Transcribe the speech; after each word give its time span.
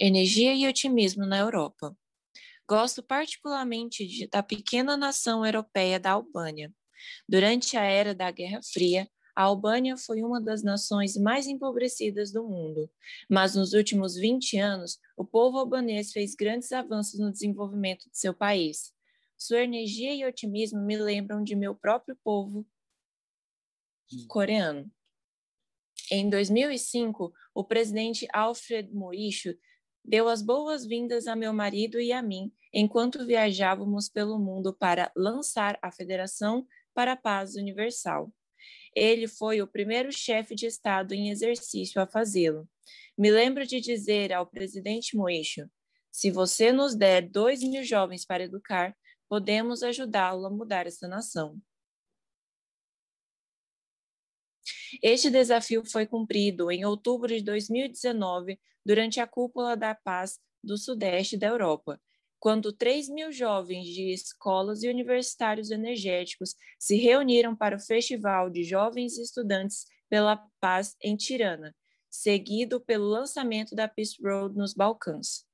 energia 0.00 0.54
e 0.54 0.66
otimismo 0.66 1.26
na 1.26 1.38
Europa. 1.38 1.94
Gosto 2.66 3.02
particularmente 3.02 4.06
de, 4.06 4.26
da 4.28 4.42
pequena 4.42 4.96
nação 4.96 5.44
europeia 5.44 6.00
da 6.00 6.12
Albânia. 6.12 6.72
Durante 7.28 7.76
a 7.76 7.82
era 7.82 8.14
da 8.14 8.30
Guerra 8.30 8.60
Fria, 8.62 9.06
a 9.36 9.42
Albânia 9.42 9.96
foi 9.98 10.22
uma 10.22 10.40
das 10.40 10.62
nações 10.62 11.16
mais 11.16 11.46
empobrecidas 11.46 12.32
do 12.32 12.48
mundo, 12.48 12.90
mas 13.28 13.54
nos 13.54 13.74
últimos 13.74 14.16
20 14.16 14.58
anos, 14.58 14.98
o 15.16 15.24
povo 15.24 15.58
albanês 15.58 16.12
fez 16.12 16.34
grandes 16.34 16.72
avanços 16.72 17.20
no 17.20 17.30
desenvolvimento 17.30 18.08
de 18.10 18.18
seu 18.18 18.32
país. 18.32 18.94
Sua 19.36 19.62
energia 19.62 20.14
e 20.14 20.24
otimismo 20.24 20.80
me 20.80 20.96
lembram 20.96 21.44
de 21.44 21.54
meu 21.54 21.74
próprio 21.74 22.16
povo 22.24 22.66
coreano. 24.28 24.90
Em 26.10 26.28
2005, 26.28 27.32
o 27.54 27.64
presidente 27.64 28.26
Alfred 28.32 28.92
Moisho 28.92 29.56
deu 30.04 30.28
as 30.28 30.42
boas-vindas 30.42 31.26
a 31.26 31.36
meu 31.36 31.52
marido 31.52 32.00
e 32.00 32.12
a 32.12 32.22
mim 32.22 32.52
enquanto 32.72 33.26
viajávamos 33.26 34.08
pelo 34.08 34.38
mundo 34.38 34.74
para 34.74 35.10
lançar 35.16 35.78
a 35.82 35.90
Federação 35.90 36.66
para 36.94 37.12
a 37.12 37.16
Paz 37.16 37.54
Universal. 37.54 38.32
Ele 38.94 39.28
foi 39.28 39.62
o 39.62 39.66
primeiro 39.66 40.12
chefe 40.12 40.54
de 40.54 40.66
Estado 40.66 41.14
em 41.14 41.30
exercício 41.30 42.00
a 42.00 42.06
fazê-lo. 42.06 42.68
Me 43.16 43.30
lembro 43.30 43.66
de 43.66 43.80
dizer 43.80 44.32
ao 44.32 44.46
presidente 44.46 45.16
Moisho: 45.16 45.70
se 46.10 46.30
você 46.30 46.72
nos 46.72 46.94
der 46.94 47.28
dois 47.28 47.62
mil 47.62 47.84
jovens 47.84 48.24
para 48.24 48.44
educar, 48.44 48.96
podemos 49.28 49.82
ajudá-lo 49.82 50.46
a 50.46 50.50
mudar 50.50 50.86
essa 50.86 51.06
nação. 51.06 51.60
Este 55.02 55.30
desafio 55.30 55.84
foi 55.84 56.06
cumprido 56.06 56.70
em 56.70 56.84
outubro 56.84 57.28
de 57.28 57.42
2019, 57.42 58.58
durante 58.84 59.20
a 59.20 59.26
Cúpula 59.26 59.76
da 59.76 59.94
Paz 59.94 60.38
do 60.62 60.76
Sudeste 60.76 61.36
da 61.36 61.48
Europa, 61.48 62.00
quando 62.38 62.72
3 62.72 63.08
mil 63.08 63.30
jovens 63.30 63.86
de 63.86 64.12
escolas 64.12 64.82
e 64.82 64.88
universitários 64.88 65.70
energéticos 65.70 66.54
se 66.78 66.96
reuniram 66.96 67.54
para 67.54 67.76
o 67.76 67.80
Festival 67.80 68.48
de 68.48 68.64
Jovens 68.64 69.18
Estudantes 69.18 69.86
pela 70.08 70.42
Paz 70.58 70.96
em 71.02 71.16
Tirana, 71.16 71.74
seguido 72.08 72.80
pelo 72.80 73.06
lançamento 73.06 73.74
da 73.74 73.86
Peace 73.86 74.16
Road 74.22 74.56
nos 74.56 74.74
Balcãs. 74.74 75.44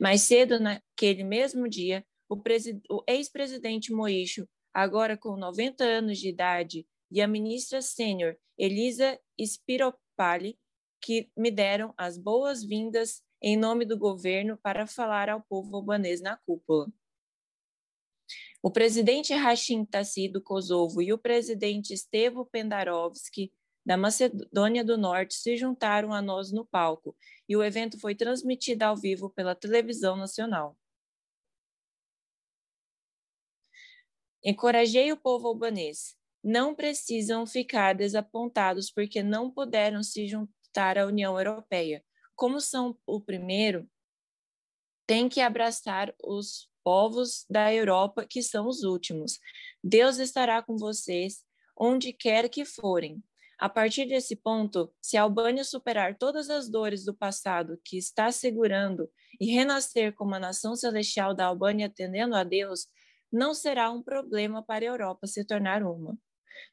Mais 0.00 0.22
cedo, 0.22 0.58
naquele 0.58 1.22
mesmo 1.22 1.68
dia, 1.68 2.04
o, 2.28 3.04
ex-presidente 3.06 3.92
Moisho, 3.92 4.48
agora 4.72 5.16
com 5.16 5.36
90 5.36 5.84
anos 5.84 6.18
de 6.18 6.28
idade, 6.28 6.86
e 7.14 7.22
a 7.22 7.28
ministra 7.28 7.80
sênior 7.80 8.36
Elisa 8.58 9.20
Spiropali, 9.40 10.58
que 11.00 11.30
me 11.36 11.48
deram 11.48 11.94
as 11.96 12.18
boas-vindas 12.18 13.22
em 13.40 13.56
nome 13.56 13.84
do 13.84 13.96
governo 13.96 14.58
para 14.58 14.84
falar 14.84 15.28
ao 15.30 15.40
povo 15.40 15.76
albanês 15.76 16.20
na 16.20 16.36
cúpula. 16.38 16.92
O 18.60 18.68
presidente 18.68 19.32
Hashim 19.32 19.84
Tassi 19.84 20.28
do 20.28 20.42
Kosovo 20.42 21.00
e 21.00 21.12
o 21.12 21.18
presidente 21.18 21.96
Stevo 21.96 22.46
Pendarovski 22.46 23.52
da 23.86 23.96
Macedônia 23.96 24.82
do 24.82 24.98
Norte 24.98 25.34
se 25.34 25.56
juntaram 25.56 26.12
a 26.12 26.20
nós 26.20 26.50
no 26.50 26.66
palco 26.66 27.16
e 27.48 27.56
o 27.56 27.62
evento 27.62 28.00
foi 28.00 28.16
transmitido 28.16 28.82
ao 28.82 28.96
vivo 28.96 29.30
pela 29.30 29.54
televisão 29.54 30.16
nacional. 30.16 30.76
Encorajei 34.42 35.12
o 35.12 35.16
povo 35.16 35.46
albanês. 35.46 36.16
Não 36.44 36.74
precisam 36.74 37.46
ficar 37.46 37.94
desapontados 37.94 38.90
porque 38.90 39.22
não 39.22 39.50
puderam 39.50 40.02
se 40.02 40.28
juntar 40.28 40.98
à 40.98 41.06
União 41.06 41.38
Europeia. 41.38 42.04
Como 42.36 42.60
são 42.60 42.98
o 43.06 43.18
primeiro, 43.18 43.88
tem 45.06 45.26
que 45.26 45.40
abraçar 45.40 46.14
os 46.22 46.68
povos 46.84 47.46
da 47.48 47.72
Europa 47.72 48.26
que 48.28 48.42
são 48.42 48.68
os 48.68 48.82
últimos. 48.82 49.38
Deus 49.82 50.18
estará 50.18 50.62
com 50.62 50.76
vocês 50.76 51.42
onde 51.74 52.12
quer 52.12 52.50
que 52.50 52.66
forem. 52.66 53.24
A 53.58 53.68
partir 53.68 54.06
desse 54.06 54.36
ponto, 54.36 54.92
se 55.00 55.16
a 55.16 55.22
Albânia 55.22 55.64
superar 55.64 56.18
todas 56.18 56.50
as 56.50 56.68
dores 56.68 57.06
do 57.06 57.14
passado 57.14 57.80
que 57.82 57.96
está 57.96 58.30
segurando 58.30 59.08
e 59.40 59.46
renascer 59.46 60.12
como 60.12 60.34
a 60.34 60.38
nação 60.38 60.76
celestial 60.76 61.34
da 61.34 61.46
Albânia 61.46 61.86
atendendo 61.86 62.34
a 62.34 62.44
Deus, 62.44 62.86
não 63.32 63.54
será 63.54 63.90
um 63.90 64.02
problema 64.02 64.62
para 64.62 64.84
a 64.84 64.88
Europa 64.88 65.26
se 65.26 65.42
tornar 65.44 65.82
uma. 65.82 66.18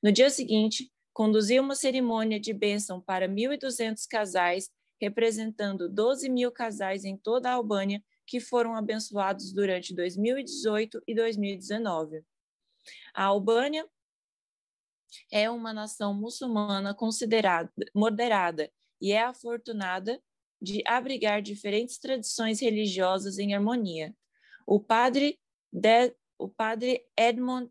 No 0.01 0.11
dia 0.11 0.29
seguinte, 0.29 0.91
conduzi 1.13 1.59
uma 1.59 1.75
cerimônia 1.75 2.39
de 2.39 2.53
bênção 2.53 3.01
para 3.01 3.27
1.200 3.27 4.07
casais, 4.09 4.69
representando 4.99 5.89
12 5.89 6.29
mil 6.29 6.51
casais 6.51 7.03
em 7.05 7.17
toda 7.17 7.49
a 7.49 7.53
Albânia 7.53 8.03
que 8.25 8.39
foram 8.39 8.75
abençoados 8.75 9.51
durante 9.51 9.93
2018 9.93 11.01
e 11.07 11.15
2019. 11.15 12.23
A 13.13 13.25
Albânia 13.25 13.85
é 15.31 15.49
uma 15.49 15.73
nação 15.73 16.13
muçulmana 16.13 16.93
considerada 16.93 17.71
moderada 17.93 18.71
e 19.01 19.11
é 19.11 19.21
afortunada 19.21 20.21
de 20.61 20.83
abrigar 20.85 21.41
diferentes 21.41 21.97
tradições 21.97 22.61
religiosas 22.61 23.39
em 23.39 23.53
harmonia. 23.53 24.15
O 24.65 24.79
padre 24.79 25.39
de, 25.71 26.15
o 26.37 26.47
padre 26.47 27.03
Edmond 27.17 27.69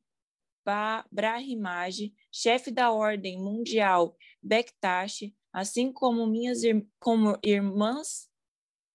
Brahimaj, 1.11 2.13
chefe 2.31 2.71
da 2.71 2.93
Ordem 2.93 3.39
Mundial 3.39 4.17
Bektash, 4.43 5.33
assim 5.53 5.93
como 5.93 6.27
minhas 6.27 6.61
como 6.99 7.39
irmãs 7.43 8.29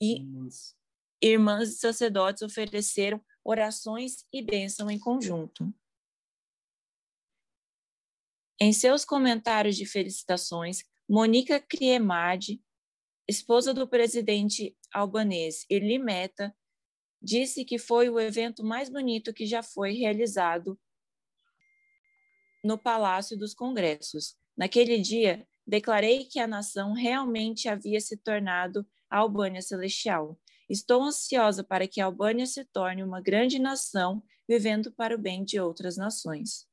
e 0.02 0.20
irmãs. 0.20 0.76
irmãs 1.22 1.70
e 1.70 1.78
sacerdotes 1.78 2.42
ofereceram 2.42 3.24
orações 3.44 4.26
e 4.32 4.42
bênção 4.42 4.90
em 4.90 5.00
conjunto. 5.00 5.74
Em 8.60 8.72
seus 8.72 9.04
comentários 9.04 9.76
de 9.76 9.86
felicitações, 9.86 10.84
Monica 11.08 11.60
Kriemad, 11.60 12.60
esposa 13.28 13.74
do 13.74 13.88
presidente 13.88 14.78
albanês 14.94 15.66
Irli 15.70 16.00
Meta, 16.00 16.56
disse 17.22 17.66
que 17.66 17.78
foi 17.78 18.10
o 18.10 18.20
evento 18.20 18.64
mais 18.64 18.90
bonito 18.90 19.34
que 19.34 19.46
já 19.46 19.62
foi 19.62 19.94
realizado 19.94 20.80
no 22.66 22.80
Palácio 22.80 23.38
dos 23.38 23.54
Congressos. 23.54 24.36
Naquele 24.58 24.98
dia, 24.98 25.48
declarei 25.68 26.26
que 26.26 26.40
a 26.40 26.48
nação 26.48 26.94
realmente 26.94 27.70
havia 27.70 28.02
se 28.02 28.18
tornado 28.18 28.84
a 29.08 29.20
Albânia 29.20 29.62
Celestial. 29.62 30.36
Estou 30.68 31.04
ansiosa 31.04 31.64
para 31.64 31.88
que 31.88 32.02
a 32.02 32.06
Albânia 32.06 32.48
se 32.48 32.66
torne 32.66 33.04
uma 33.04 33.22
grande 33.22 33.60
nação, 33.60 34.24
vivendo 34.50 34.92
para 34.92 35.14
o 35.14 35.18
bem 35.20 35.46
de 35.46 35.60
outras 35.60 35.96
nações. 35.96 36.66